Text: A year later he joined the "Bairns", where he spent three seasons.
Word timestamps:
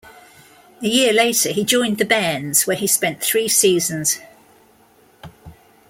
A 0.81 0.87
year 0.87 1.13
later 1.13 1.51
he 1.51 1.63
joined 1.63 1.99
the 1.99 2.05
"Bairns", 2.05 2.65
where 2.65 2.75
he 2.75 2.87
spent 2.87 3.21
three 3.23 3.47
seasons. 3.47 4.19